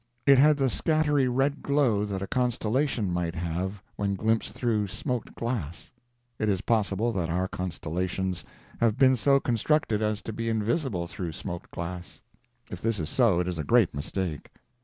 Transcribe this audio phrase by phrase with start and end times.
[0.25, 5.35] It had the scattery red glow that a constellation might have when glimpsed through smoked
[5.35, 5.91] glass.
[6.39, 8.43] It is possible that our constellations
[8.79, 12.19] have been so constructed as to be invisible through smoked glass;
[12.71, 14.49] if this is so it is a great mistake.